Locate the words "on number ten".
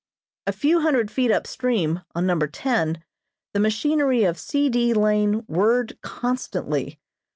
2.15-3.03